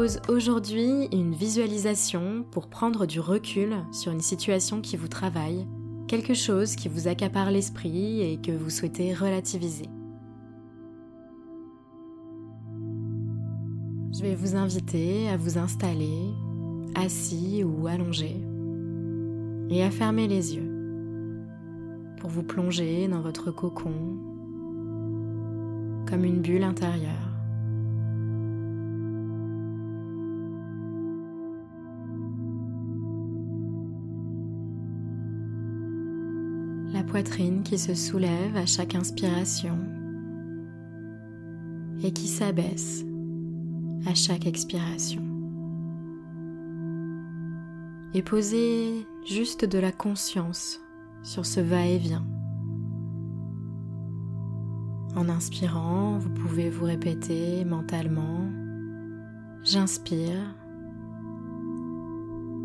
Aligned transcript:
propose 0.00 0.22
aujourd'hui 0.30 1.08
une 1.12 1.34
visualisation 1.34 2.46
pour 2.52 2.68
prendre 2.68 3.04
du 3.04 3.20
recul 3.20 3.76
sur 3.92 4.10
une 4.10 4.22
situation 4.22 4.80
qui 4.80 4.96
vous 4.96 5.08
travaille, 5.08 5.66
quelque 6.08 6.32
chose 6.32 6.74
qui 6.74 6.88
vous 6.88 7.06
accapare 7.06 7.50
l'esprit 7.50 8.22
et 8.22 8.40
que 8.40 8.50
vous 8.50 8.70
souhaitez 8.70 9.12
relativiser. 9.12 9.90
Je 14.14 14.22
vais 14.22 14.34
vous 14.34 14.56
inviter 14.56 15.28
à 15.28 15.36
vous 15.36 15.58
installer 15.58 16.30
assis 16.94 17.62
ou 17.62 17.86
allongé 17.86 18.42
et 19.68 19.84
à 19.84 19.90
fermer 19.90 20.28
les 20.28 20.56
yeux 20.56 21.44
pour 22.16 22.30
vous 22.30 22.42
plonger 22.42 23.06
dans 23.06 23.20
votre 23.20 23.50
cocon 23.50 23.92
comme 26.08 26.24
une 26.24 26.40
bulle 26.40 26.64
intérieure. 26.64 27.29
Poitrine 37.10 37.64
qui 37.64 37.76
se 37.76 37.92
soulève 37.92 38.56
à 38.56 38.66
chaque 38.66 38.94
inspiration 38.94 39.76
et 42.04 42.12
qui 42.12 42.28
s'abaisse 42.28 43.04
à 44.06 44.14
chaque 44.14 44.46
expiration. 44.46 45.20
Et 48.14 48.22
posez 48.22 49.08
juste 49.26 49.64
de 49.64 49.80
la 49.80 49.90
conscience 49.90 50.80
sur 51.24 51.44
ce 51.46 51.58
va-et-vient. 51.58 52.24
En 55.16 55.28
inspirant, 55.28 56.16
vous 56.16 56.30
pouvez 56.30 56.70
vous 56.70 56.84
répéter 56.84 57.64
mentalement 57.64 58.48
J'inspire. 59.64 60.54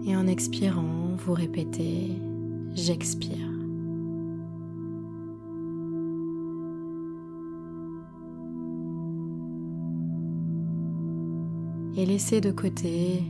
Et 0.05 0.15
en 0.15 0.27
expirant, 0.27 1.15
vous 1.17 1.33
répétez 1.33 2.11
J'expire. 2.75 3.54
Et 11.97 12.05
laissez 12.05 12.41
de 12.41 12.51
côté 12.51 13.23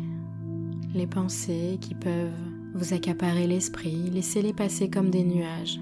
les 0.95 1.05
pensées 1.05 1.77
qui 1.79 1.93
peuvent 1.93 2.31
vous 2.73 2.93
accaparer 2.93 3.45
l'esprit, 3.45 4.09
laissez-les 4.09 4.53
passer 4.53 4.89
comme 4.89 5.11
des 5.11 5.23
nuages, 5.23 5.79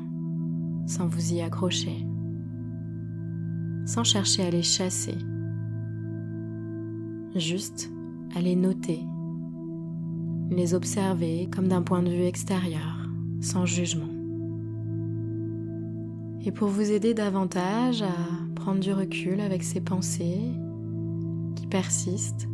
sans 0.85 1.07
vous 1.07 1.33
y 1.33 1.41
accrocher, 1.41 2.05
sans 3.85 4.03
chercher 4.03 4.43
à 4.43 4.49
les 4.49 4.63
chasser, 4.63 5.15
juste 7.35 7.89
à 8.35 8.41
les 8.41 8.57
noter, 8.57 8.99
les 10.49 10.73
observer 10.73 11.49
comme 11.55 11.69
d'un 11.69 11.83
point 11.83 12.03
de 12.03 12.11
vue 12.11 12.25
extérieur, 12.25 13.07
sans 13.39 13.65
jugement. 13.65 14.13
Et 16.45 16.51
pour 16.51 16.67
vous 16.67 16.91
aider 16.91 17.13
davantage 17.13 18.01
à 18.01 18.13
prendre 18.55 18.81
du 18.81 18.91
recul 18.91 19.39
avec 19.39 19.63
ces 19.63 19.79
pensées 19.79 20.51
qui 21.55 21.65
persistent, 21.67 22.49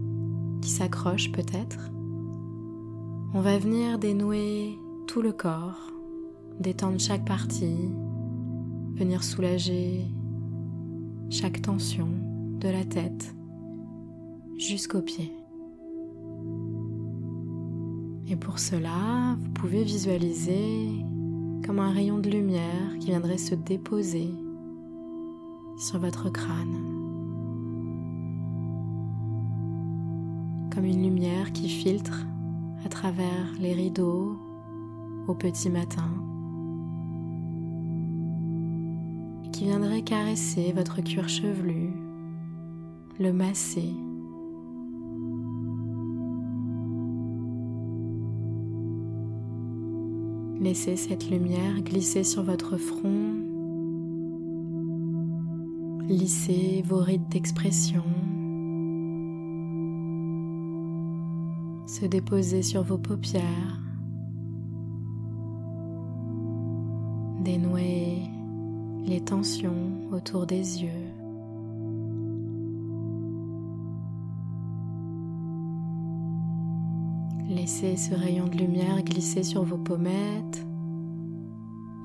qui 0.62 0.70
s'accrochent 0.70 1.32
peut-être, 1.32 1.92
on 3.34 3.42
va 3.42 3.58
venir 3.58 4.00
dénouer 4.00 4.78
tout 5.08 5.22
le 5.22 5.32
corps, 5.32 5.92
détendre 6.60 7.00
chaque 7.00 7.26
partie, 7.26 7.90
venir 8.96 9.24
soulager 9.24 10.06
chaque 11.30 11.62
tension 11.62 12.08
de 12.60 12.68
la 12.68 12.84
tête 12.84 13.36
jusqu'aux 14.58 15.02
pieds. 15.02 15.32
Et 18.28 18.36
pour 18.36 18.60
cela, 18.60 19.38
vous 19.40 19.50
pouvez 19.52 19.84
visualiser 19.84 20.90
comme 21.66 21.80
un 21.80 21.92
rayon 21.92 22.20
de 22.20 22.30
lumière 22.30 22.98
qui 23.00 23.08
viendrait 23.08 23.38
se 23.38 23.56
déposer 23.56 24.30
sur 25.78 26.00
votre 26.00 26.30
crâne. 26.30 26.99
Comme 30.74 30.86
une 30.86 31.04
lumière 31.04 31.52
qui 31.52 31.68
filtre 31.68 32.26
à 32.86 32.90
travers 32.90 33.54
les 33.60 33.74
rideaux 33.74 34.38
au 35.28 35.34
petit 35.34 35.70
matin 35.70 36.10
qui 39.60 39.66
viendrait 39.66 40.04
caresser 40.04 40.72
votre 40.72 41.02
cuir 41.02 41.28
chevelu, 41.28 41.92
le 43.20 43.34
masser. 43.34 43.94
Laissez 50.62 50.96
cette 50.96 51.30
lumière 51.30 51.82
glisser 51.82 52.24
sur 52.24 52.44
votre 52.44 52.78
front, 52.78 53.34
lisser 56.08 56.82
vos 56.88 57.00
rides 57.00 57.28
d'expression. 57.28 58.06
Se 61.90 62.06
déposer 62.06 62.62
sur 62.62 62.84
vos 62.84 63.00
paupières, 63.00 63.82
dénouer 67.44 68.30
les 69.06 69.22
tensions 69.22 70.08
autour 70.12 70.46
des 70.46 70.84
yeux. 70.84 71.10
Laissez 77.50 77.98
ce 77.98 78.14
rayon 78.14 78.46
de 78.46 78.58
lumière 78.58 79.02
glisser 79.02 79.42
sur 79.42 79.64
vos 79.64 79.80
pommettes, 79.80 80.64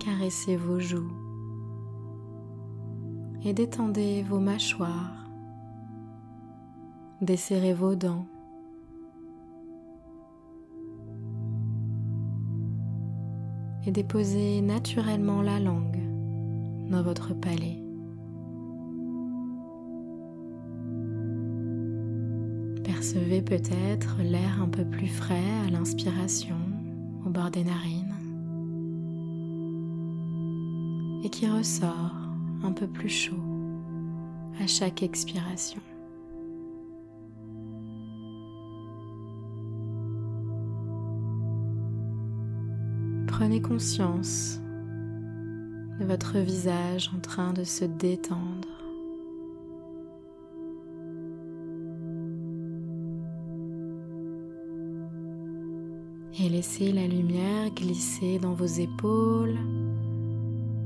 caresser 0.01 0.57
vos 0.57 0.81
joues 0.81 1.13
et 3.45 3.53
détendez 3.53 4.23
vos 4.23 4.41
mâchoires, 4.41 5.29
desserrez 7.21 7.75
vos 7.75 7.95
dents. 7.95 8.25
Et 13.87 13.91
déposez 13.91 14.61
naturellement 14.61 15.43
la 15.43 15.61
langue 15.61 16.01
dans 16.91 17.03
votre 17.03 17.35
palais. 17.35 17.81
Percevez 22.83 23.43
peut-être 23.43 24.17
l'air 24.23 24.63
un 24.63 24.69
peu 24.69 24.85
plus 24.85 25.09
frais 25.09 25.51
à 25.67 25.71
l'inspiration 25.71 26.57
au 27.27 27.31
bord 27.31 27.51
des 27.51 27.65
narines 27.65 28.15
et 31.25 31.31
qui 31.31 31.49
ressort 31.49 32.15
un 32.63 32.73
peu 32.73 32.87
plus 32.87 33.09
chaud 33.09 33.43
à 34.61 34.67
chaque 34.67 35.03
expiration. 35.03 35.81
Prenez 43.37 43.61
conscience 43.61 44.61
de 45.99 46.05
votre 46.05 46.39
visage 46.39 47.11
en 47.17 47.19
train 47.19 47.53
de 47.53 47.65
se 47.65 47.85
détendre. 47.85 48.69
Et 56.39 56.49
laissez 56.49 56.93
la 56.93 57.09
lumière 57.09 57.75
glisser 57.75 58.39
dans 58.39 58.55
vos 58.55 58.67
épaules 58.67 59.59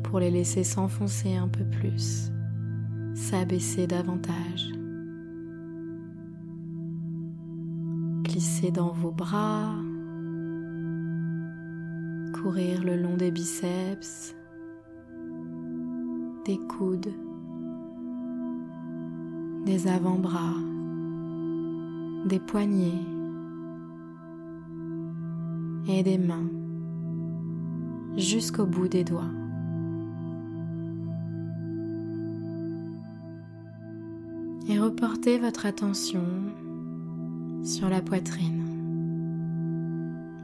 pour 0.04 0.18
les 0.18 0.30
laisser 0.30 0.64
s'enfoncer 0.64 1.36
un 1.36 1.48
peu 1.48 1.64
plus, 1.64 2.30
s'abaisser 3.14 3.86
davantage. 3.86 4.72
Glisser 8.22 8.70
dans 8.70 8.92
vos 8.92 9.12
bras, 9.12 9.74
courir 12.42 12.84
le 12.84 12.96
long 12.96 13.16
des 13.16 13.30
biceps, 13.30 14.34
des 16.44 16.58
coudes, 16.58 17.12
des 19.64 19.88
avant-bras, 19.88 20.54
des 22.26 22.38
poignets 22.38 23.02
et 25.88 26.02
des 26.02 26.18
mains 26.18 26.48
jusqu'au 28.16 28.66
bout 28.66 28.88
des 28.88 29.04
doigts. 29.04 29.32
Et 34.68 34.78
reportez 34.78 35.38
votre 35.38 35.66
attention 35.66 36.24
sur 37.64 37.88
la 37.88 38.00
poitrine 38.00 38.67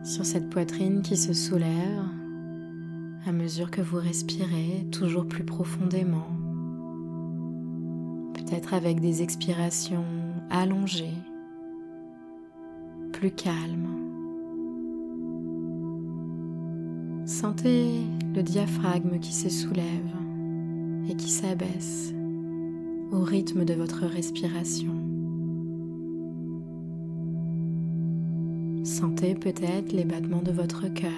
sur 0.04 0.26
cette 0.26 0.50
poitrine 0.50 1.00
qui 1.00 1.16
se 1.16 1.32
soulève 1.32 2.04
à 3.26 3.32
mesure 3.32 3.70
que 3.70 3.80
vous 3.80 3.96
respirez 3.96 4.86
toujours 4.92 5.26
plus 5.26 5.44
profondément, 5.44 6.28
peut-être 8.34 8.74
avec 8.74 9.00
des 9.00 9.22
expirations 9.22 10.04
allongées 10.50 11.16
plus 13.12 13.30
calme. 13.30 13.88
Sentez 17.24 18.02
le 18.34 18.42
diaphragme 18.42 19.18
qui 19.20 19.32
se 19.32 19.48
soulève 19.48 19.86
et 21.08 21.16
qui 21.16 21.30
s'abaisse 21.30 22.12
au 23.10 23.22
rythme 23.22 23.64
de 23.64 23.72
votre 23.72 24.04
respiration. 24.04 25.03
Sentez 28.84 29.34
peut-être 29.34 29.94
les 29.94 30.04
battements 30.04 30.42
de 30.42 30.52
votre 30.52 30.88
cœur. 30.88 31.10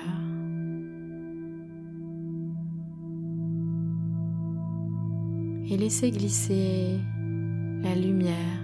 Et 5.68 5.76
laissez 5.76 6.12
glisser 6.12 7.00
la 7.82 7.96
lumière 7.96 8.62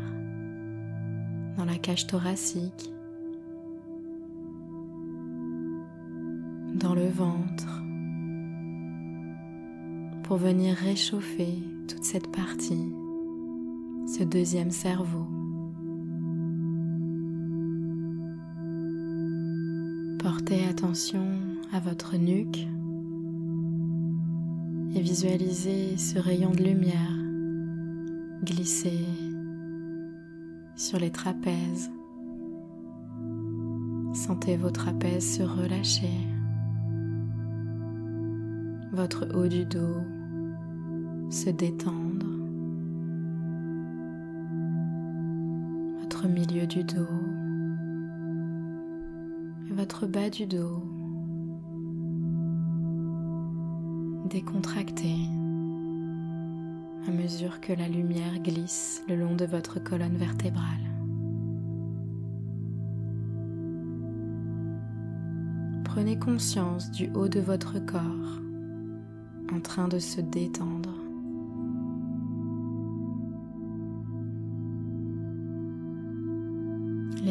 dans 1.58 1.64
la 1.64 1.78
cage 1.78 2.06
thoracique, 2.06 2.92
dans 6.76 6.94
le 6.94 7.08
ventre, 7.08 7.82
pour 10.22 10.36
venir 10.36 10.76
réchauffer 10.76 11.58
toute 11.88 12.04
cette 12.04 12.30
partie, 12.30 12.94
ce 14.06 14.22
deuxième 14.22 14.70
cerveau. 14.70 15.26
Portez 20.22 20.68
attention 20.68 21.26
à 21.72 21.80
votre 21.80 22.16
nuque 22.16 22.68
et 24.94 25.00
visualisez 25.00 25.96
ce 25.96 26.16
rayon 26.16 26.50
de 26.50 26.62
lumière 26.62 27.18
glisser 28.44 29.04
sur 30.76 31.00
les 31.00 31.10
trapèzes. 31.10 31.90
Sentez 34.14 34.56
vos 34.56 34.70
trapèzes 34.70 35.38
se 35.38 35.42
relâcher, 35.42 36.16
votre 38.92 39.26
haut 39.34 39.48
du 39.48 39.64
dos 39.64 40.04
se 41.30 41.50
détendre, 41.50 42.26
votre 46.00 46.28
milieu 46.28 46.68
du 46.68 46.84
dos 46.84 47.31
votre 49.82 50.06
bas 50.06 50.30
du 50.30 50.46
dos 50.46 50.80
décontracter 54.30 55.16
à 57.08 57.10
mesure 57.10 57.60
que 57.60 57.72
la 57.72 57.88
lumière 57.88 58.38
glisse 58.44 59.02
le 59.08 59.16
long 59.16 59.34
de 59.34 59.44
votre 59.44 59.82
colonne 59.82 60.16
vertébrale. 60.16 60.86
Prenez 65.82 66.16
conscience 66.16 66.92
du 66.92 67.10
haut 67.16 67.28
de 67.28 67.40
votre 67.40 67.84
corps 67.84 68.40
en 69.52 69.60
train 69.60 69.88
de 69.88 69.98
se 69.98 70.20
détendre. 70.20 71.01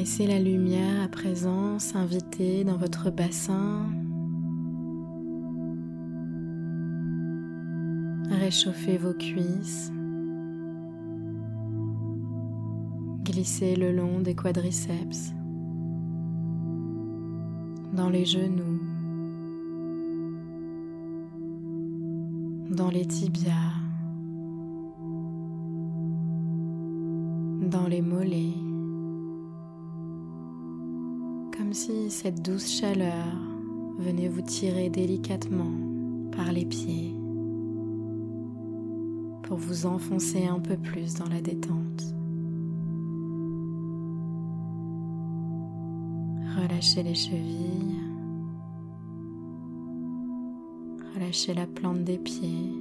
Laissez 0.01 0.25
la 0.25 0.39
lumière 0.39 1.03
à 1.03 1.07
présent 1.07 1.77
s'inviter 1.77 2.63
dans 2.63 2.75
votre 2.75 3.11
bassin. 3.11 3.85
Réchauffez 8.31 8.97
vos 8.97 9.13
cuisses. 9.13 9.91
Glissez 13.23 13.75
le 13.75 13.91
long 13.91 14.21
des 14.21 14.33
quadriceps, 14.33 15.33
dans 17.93 18.09
les 18.09 18.25
genoux, 18.25 18.81
dans 22.71 22.89
les 22.89 23.05
tibias, 23.05 23.53
dans 27.69 27.85
les 27.87 28.01
mollets, 28.01 28.70
comme 31.61 31.73
si 31.73 32.09
cette 32.09 32.41
douce 32.41 32.79
chaleur 32.79 33.27
venait 33.99 34.27
vous 34.27 34.41
tirer 34.41 34.89
délicatement 34.89 35.71
par 36.35 36.51
les 36.51 36.65
pieds 36.65 37.13
pour 39.43 39.57
vous 39.57 39.85
enfoncer 39.85 40.47
un 40.47 40.59
peu 40.59 40.75
plus 40.75 41.13
dans 41.13 41.29
la 41.29 41.39
détente. 41.39 42.15
Relâchez 46.57 47.03
les 47.03 47.13
chevilles. 47.13 47.99
Relâchez 51.13 51.53
la 51.53 51.67
plante 51.67 52.03
des 52.03 52.17
pieds. 52.17 52.73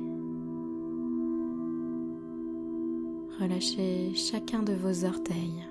Relâchez 3.38 4.14
chacun 4.14 4.62
de 4.62 4.72
vos 4.72 5.04
orteils. 5.04 5.66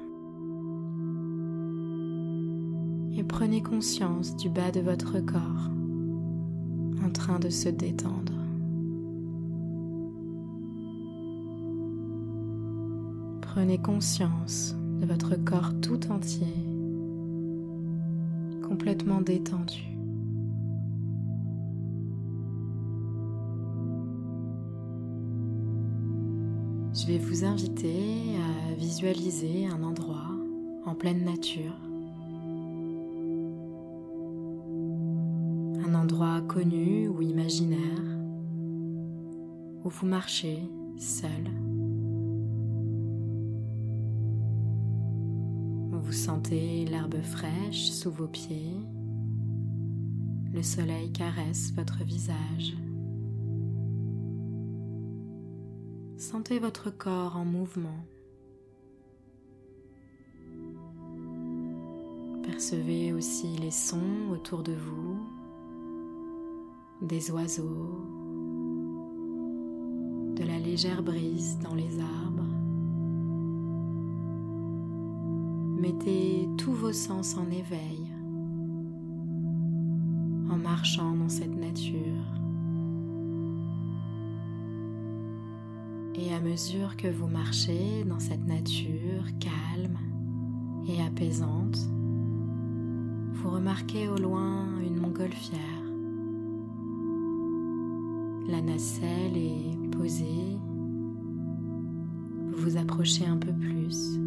Prenez 3.30 3.62
conscience 3.62 4.36
du 4.36 4.50
bas 4.50 4.72
de 4.72 4.82
votre 4.82 5.20
corps 5.20 5.70
en 7.06 7.10
train 7.12 7.40
de 7.40 7.50
se 7.50 7.70
détendre. 7.70 8.34
Prenez 13.42 13.78
conscience 13.78 14.76
de 15.00 15.06
votre 15.06 15.36
corps 15.36 15.80
tout 15.80 16.12
entier, 16.12 16.54
complètement 18.68 19.22
détendu. 19.22 19.86
Je 26.94 27.06
vais 27.06 27.20
vous 27.20 27.46
inviter 27.46 28.36
à 28.36 28.74
visualiser 28.74 29.68
un 29.68 29.84
endroit 29.84 30.32
en 30.86 30.96
pleine 30.96 31.24
nature. 31.24 31.89
Un 35.90 35.96
endroit 35.96 36.42
connu 36.42 37.08
ou 37.08 37.20
imaginaire 37.24 38.04
où 39.84 39.90
vous 39.90 40.06
marchez 40.06 40.60
seul 41.00 41.50
Vous 45.92 46.12
sentez 46.12 46.86
l'herbe 46.86 47.20
fraîche 47.24 47.90
sous 47.90 48.12
vos 48.12 48.28
pieds. 48.28 48.78
Le 50.54 50.62
soleil 50.62 51.12
caresse 51.12 51.74
votre 51.76 52.04
visage. 52.04 52.78
Sentez 56.18 56.60
votre 56.60 56.92
corps 56.92 57.36
en 57.36 57.46
mouvement. 57.46 58.06
Percevez 62.44 63.12
aussi 63.12 63.58
les 63.58 63.72
sons 63.72 64.30
autour 64.32 64.62
de 64.62 64.74
vous, 64.74 65.39
des 67.02 67.32
oiseaux, 67.32 68.06
de 70.36 70.44
la 70.44 70.60
légère 70.60 71.02
brise 71.02 71.58
dans 71.60 71.74
les 71.74 72.00
arbres. 72.00 72.44
Mettez 75.80 76.50
tous 76.58 76.74
vos 76.74 76.92
sens 76.92 77.38
en 77.38 77.50
éveil 77.50 78.06
en 80.50 80.58
marchant 80.58 81.16
dans 81.16 81.30
cette 81.30 81.56
nature. 81.56 82.26
Et 86.16 86.34
à 86.34 86.42
mesure 86.42 86.98
que 86.98 87.08
vous 87.08 87.28
marchez 87.28 88.04
dans 88.04 88.20
cette 88.20 88.46
nature 88.46 89.24
calme 89.40 89.98
et 90.88 91.02
apaisante, 91.02 91.78
vous 93.34 93.50
remarquez 93.50 94.10
au 94.10 94.18
loin 94.18 94.68
une 94.86 95.00
montgolfière. 95.00 95.59
La 98.50 98.62
nacelle 98.62 99.38
est 99.38 99.90
posée. 99.92 100.58
Vous 102.52 102.64
vous 102.64 102.78
approchez 102.78 103.26
un 103.26 103.38
peu 103.38 103.54
plus. 103.54 104.20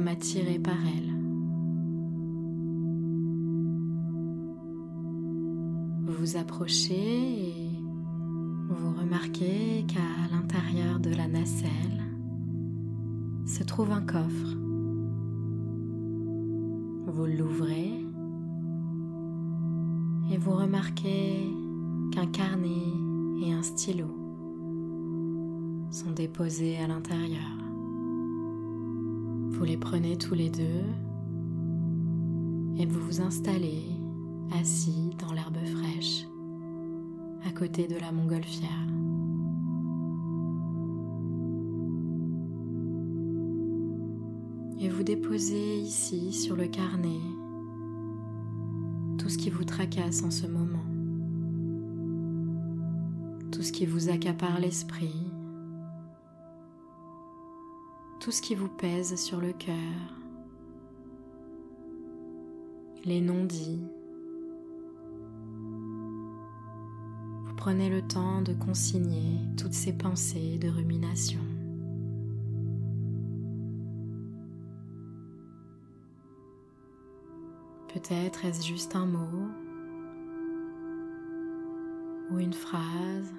comme 0.00 0.08
attiré 0.08 0.58
par 0.58 0.78
elle. 0.96 1.10
Vous 6.06 6.12
vous 6.18 6.36
approchez 6.36 6.94
et 6.94 7.82
vous 8.68 9.00
remarquez 9.00 9.84
qu'à 9.88 10.34
l'intérieur 10.34 11.00
de 11.00 11.10
la 11.10 11.28
nacelle 11.28 12.02
se 13.44 13.62
trouve 13.64 13.90
un 13.90 14.02
coffre. 14.02 14.56
Vous 17.06 17.26
l'ouvrez 17.26 17.79
et 20.30 20.38
vous 20.38 20.52
remarquez 20.52 21.52
qu'un 22.12 22.26
carnet 22.26 22.92
et 23.42 23.52
un 23.52 23.62
stylo 23.62 24.06
sont 25.90 26.12
déposés 26.12 26.78
à 26.78 26.86
l'intérieur. 26.86 27.50
Vous 29.48 29.64
les 29.64 29.76
prenez 29.76 30.16
tous 30.16 30.34
les 30.34 30.48
deux 30.48 30.84
et 32.78 32.86
vous 32.86 33.00
vous 33.00 33.20
installez 33.20 33.82
assis 34.60 35.10
dans 35.18 35.32
l'herbe 35.32 35.58
fraîche 35.66 36.26
à 37.44 37.50
côté 37.50 37.88
de 37.88 37.96
la 37.98 38.12
montgolfière. 38.12 38.70
Et 44.78 44.88
vous 44.88 45.02
déposez 45.02 45.78
ici 45.78 46.32
sur 46.32 46.56
le 46.56 46.68
carnet 46.68 47.20
ce 49.30 49.38
qui 49.38 49.48
vous 49.48 49.64
tracasse 49.64 50.24
en 50.24 50.30
ce 50.30 50.46
moment, 50.46 50.84
tout 53.52 53.62
ce 53.62 53.72
qui 53.72 53.86
vous 53.86 54.10
accapare 54.10 54.58
l'esprit, 54.58 55.14
tout 58.18 58.32
ce 58.32 58.42
qui 58.42 58.56
vous 58.56 58.68
pèse 58.68 59.14
sur 59.14 59.40
le 59.40 59.52
cœur, 59.52 59.76
les 63.04 63.20
non-dits. 63.20 63.86
Vous 67.46 67.54
prenez 67.54 67.88
le 67.88 68.02
temps 68.02 68.42
de 68.42 68.52
consigner 68.52 69.38
toutes 69.56 69.74
ces 69.74 69.92
pensées 69.92 70.58
de 70.58 70.68
rumination. 70.68 71.40
Peut-être 78.02 78.46
est-ce 78.46 78.66
juste 78.66 78.96
un 78.96 79.04
mot 79.04 79.50
ou 82.30 82.38
une 82.38 82.54
phrase 82.54 83.34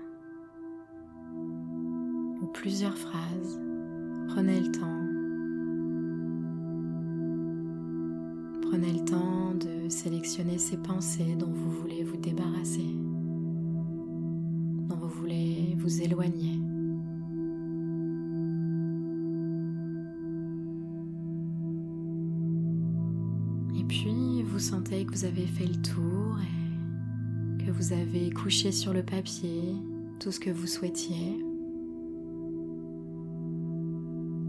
ou 2.41 2.45
plusieurs 2.53 2.95
phrases. 2.95 3.59
Prenez 4.27 4.59
le 4.59 4.71
temps. 4.71 5.01
Prenez 8.69 8.93
le 8.93 9.03
temps 9.03 9.55
de 9.55 9.89
sélectionner 9.89 10.59
ces 10.59 10.77
pensées 10.77 11.35
dont 11.35 11.51
vous 11.51 11.71
voulez 11.71 12.03
vous 12.03 12.17
débarrasser, 12.17 12.95
dont 14.87 14.95
vous 14.95 15.09
voulez 15.09 15.75
vous 15.79 16.03
éloigner. 16.03 16.60
Que 24.91 25.11
vous 25.11 25.23
avez 25.23 25.47
fait 25.47 25.65
le 25.65 25.81
tour 25.81 26.37
et 26.41 27.63
que 27.63 27.71
vous 27.71 27.93
avez 27.93 28.29
couché 28.29 28.73
sur 28.73 28.91
le 28.91 29.03
papier 29.03 29.73
tout 30.19 30.33
ce 30.33 30.39
que 30.39 30.49
vous 30.49 30.67
souhaitiez, 30.67 31.41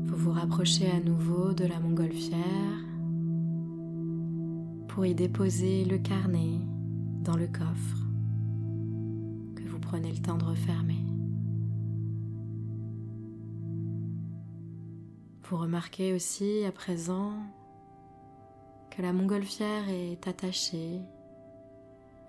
vous 0.05 0.17
vous 0.17 0.33
rapprochez 0.33 0.91
à 0.91 0.99
nouveau 0.99 1.53
de 1.53 1.65
la 1.65 1.79
montgolfière 1.79 2.41
pour 4.89 5.07
y 5.07 5.15
déposer 5.15 5.85
le 5.85 5.99
carnet 5.99 6.59
dans 7.23 7.37
le 7.37 7.47
coffre 7.47 8.09
que 9.55 9.63
vous 9.69 9.79
prenez 9.79 10.11
le 10.11 10.19
temps 10.19 10.39
de 10.39 10.45
refermer. 10.45 11.07
Vous 15.45 15.57
remarquez 15.57 16.13
aussi 16.13 16.65
à 16.67 16.73
présent 16.73 17.33
que 18.95 19.01
la 19.01 19.13
montgolfière 19.15 19.89
est 19.89 20.27
attachée 20.29 21.01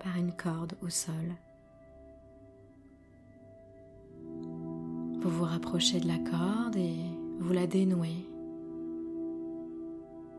par 0.02 0.16
une 0.16 0.32
corde 0.32 0.74
au 0.82 0.88
sol. 0.88 1.34
Vous 5.20 5.30
vous 5.30 5.44
rapprochez 5.44 6.00
de 6.00 6.08
la 6.08 6.18
corde 6.18 6.76
et 6.76 6.96
vous 7.40 7.52
la 7.52 7.66
dénouez 7.66 8.26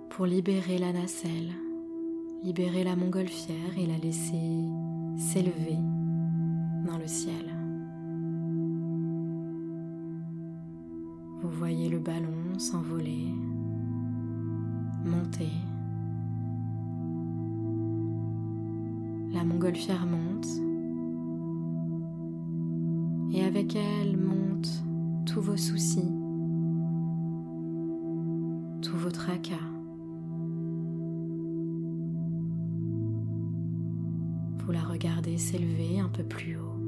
pour 0.10 0.26
libérer 0.26 0.80
la 0.80 0.94
nacelle, 0.94 1.52
libérer 2.44 2.84
la 2.84 2.96
montgolfière 2.96 3.78
et 3.78 3.86
la 3.86 3.98
laisser 3.98 4.64
s'élever 5.18 5.78
dans 6.88 6.98
le 6.98 7.08
ciel. 7.08 7.54
Vous 11.42 11.50
voyez 11.50 11.90
le 11.90 12.00
ballon 12.00 12.58
s'envoler, 12.58 13.28
monter 15.04 15.52
La 19.36 19.44
montgolfière 19.44 20.06
monte 20.06 20.48
et 23.34 23.44
avec 23.44 23.76
elle 23.76 24.16
montent 24.16 24.82
tous 25.26 25.42
vos 25.42 25.58
soucis, 25.58 26.10
tous 28.82 28.96
vos 28.96 29.12
tracas. 29.12 29.56
Vous 34.60 34.72
la 34.72 34.84
regardez 34.84 35.38
s'élever 35.38 36.00
un 36.00 36.08
peu 36.08 36.24
plus 36.24 36.56
haut. 36.56 36.80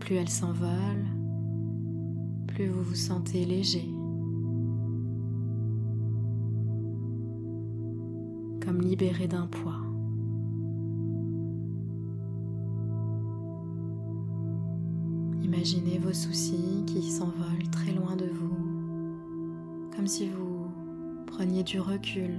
Plus 0.00 0.16
elle 0.16 0.28
s'envole, 0.28 1.06
plus 2.48 2.66
vous 2.66 2.82
vous 2.82 2.96
sentez 2.96 3.44
léger. 3.44 3.88
comme 8.66 8.80
libéré 8.80 9.28
d'un 9.28 9.46
poids. 9.46 9.75
Imaginez 15.56 15.98
vos 15.98 16.12
soucis 16.12 16.84
qui 16.86 17.10
s'envolent 17.10 17.70
très 17.72 17.90
loin 17.90 18.14
de 18.14 18.26
vous, 18.26 19.88
comme 19.96 20.06
si 20.06 20.28
vous 20.28 20.70
preniez 21.26 21.62
du 21.62 21.80
recul. 21.80 22.30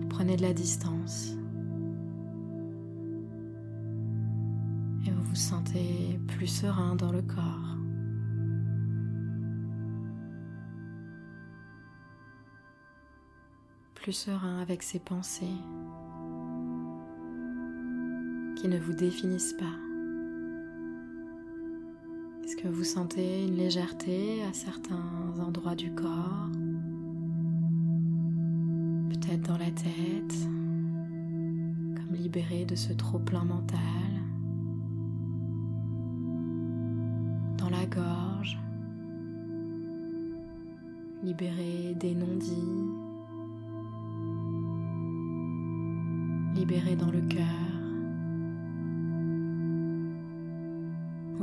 Vous 0.00 0.08
prenez 0.08 0.36
de 0.36 0.42
la 0.42 0.52
distance. 0.52 1.36
Et 5.06 5.10
vous 5.12 5.22
vous 5.22 5.36
sentez 5.36 6.18
plus 6.26 6.48
serein 6.48 6.96
dans 6.96 7.12
le 7.12 7.22
corps. 7.22 7.76
plus 13.94 14.12
serein 14.12 14.60
avec 14.60 14.84
ces 14.84 15.00
pensées 15.00 15.46
qui 18.54 18.68
ne 18.68 18.78
vous 18.78 18.92
définissent 18.92 19.54
pas. 19.54 19.95
Est-ce 22.56 22.62
que 22.62 22.68
vous 22.68 22.84
sentez 22.84 23.44
une 23.46 23.56
légèreté 23.56 24.42
à 24.48 24.52
certains 24.54 25.34
endroits 25.46 25.74
du 25.74 25.92
corps 25.92 26.48
Peut-être 29.10 29.42
dans 29.42 29.58
la 29.58 29.70
tête, 29.70 30.48
comme 31.96 32.14
libéré 32.14 32.64
de 32.64 32.74
ce 32.74 32.94
trop-plein 32.94 33.44
mental. 33.44 33.78
Dans 37.58 37.68
la 37.68 37.84
gorge, 37.84 38.58
libéré 41.22 41.94
des 42.00 42.14
non-dits 42.14 42.54
libéré 46.54 46.96
dans 46.96 47.10
le 47.10 47.20
cœur 47.20 47.75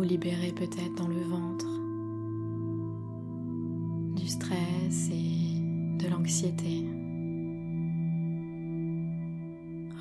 ou 0.04 0.06
libéré 0.06 0.52
peut-être 0.52 0.96
dans 0.96 1.08
le 1.08 1.22
ventre 1.22 1.66
du 4.16 4.28
stress 4.28 5.10
et 5.10 5.60
de 5.98 6.10
l'anxiété. 6.10 6.86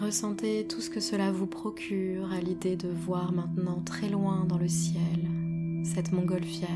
Ressentez 0.00 0.66
tout 0.66 0.80
ce 0.80 0.90
que 0.90 0.99
cela 0.99 1.30
vous 1.30 1.47
procure 1.47 2.32
à 2.32 2.40
l'idée 2.40 2.75
de 2.75 2.88
voir 2.88 3.32
maintenant 3.32 3.80
très 3.85 4.09
loin 4.09 4.44
dans 4.44 4.59
le 4.59 4.68
ciel 4.68 5.30
cette 5.85 6.11
montgolfière 6.11 6.68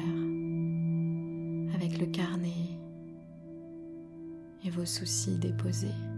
avec 1.75 1.99
le 1.99 2.07
carnet 2.07 2.79
et 4.65 4.71
vos 4.71 4.87
soucis 4.87 5.37
déposés. 5.39 6.16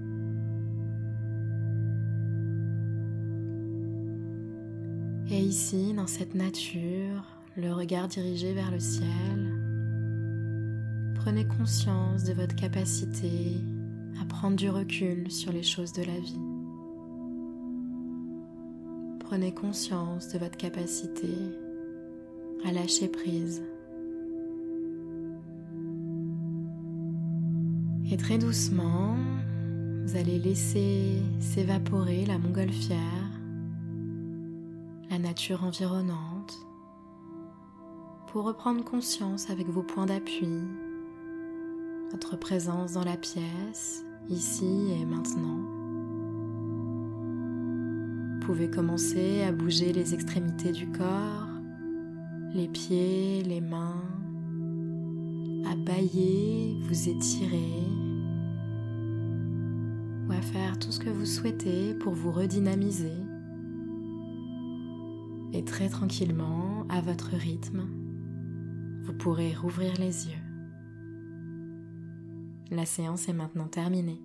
Et 5.31 5.41
ici, 5.41 5.93
dans 5.93 6.07
cette 6.07 6.35
nature, 6.35 7.23
le 7.55 7.71
regard 7.73 8.09
dirigé 8.09 8.55
vers 8.55 8.71
le 8.71 8.81
ciel, 8.81 9.53
prenez 11.17 11.47
conscience 11.47 12.25
de 12.25 12.33
votre 12.33 12.57
capacité 12.57 13.61
à 14.23 14.25
prendre 14.25 14.57
du 14.57 14.71
recul 14.71 15.31
sur 15.31 15.53
les 15.53 15.63
choses 15.63 15.93
de 15.93 16.03
la 16.03 16.19
vie. 16.19 16.41
Prenez 19.21 19.53
conscience 19.53 20.29
de 20.29 20.39
votre 20.39 20.57
capacité 20.57 21.35
à 22.65 22.73
lâcher 22.73 23.09
prise. 23.09 23.63
Et 28.11 28.17
très 28.17 28.39
doucement, 28.39 29.15
vous 30.07 30.17
allez 30.17 30.39
laisser 30.39 31.21
s'évaporer 31.39 32.25
la 32.25 32.39
montgolfière 32.39 33.18
nature 35.19 35.65
environnante, 35.65 36.67
pour 38.29 38.45
reprendre 38.45 38.85
conscience 38.85 39.51
avec 39.51 39.69
vos 39.69 39.83
points 39.83 40.07
d'appui, 40.07 40.49
votre 42.11 42.37
présence 42.39 42.93
dans 42.93 43.05
la 43.05 43.17
pièce, 43.17 44.05
ici 44.29 44.93
et 45.01 45.05
maintenant. 45.05 45.59
Vous 48.35 48.47
pouvez 48.47 48.71
commencer 48.71 49.43
à 49.43 49.53
bouger 49.53 49.93
les 49.93 50.15
extrémités 50.15 50.73
du 50.73 50.91
corps, 50.91 51.49
les 52.55 52.69
pieds, 52.69 53.43
les 53.43 53.61
mains, 53.61 54.03
à 55.71 55.77
bailler, 55.77 56.79
vous 56.81 57.09
étirer 57.09 57.83
ou 60.29 60.33
à 60.33 60.41
faire 60.41 60.79
tout 60.79 60.93
ce 60.93 61.01
que 61.01 61.11
vous 61.11 61.27
souhaitez 61.27 61.95
pour 61.95 62.15
vous 62.15 62.33
redynamiser. 62.33 63.28
Et 65.53 65.65
très 65.65 65.89
tranquillement, 65.89 66.87
à 66.89 67.01
votre 67.01 67.31
rythme, 67.31 67.89
vous 69.03 69.15
pourrez 69.15 69.55
rouvrir 69.55 69.95
les 69.99 70.29
yeux. 70.29 70.43
La 72.71 72.85
séance 72.85 73.29
est 73.29 73.33
maintenant 73.33 73.69
terminée. 73.69 74.21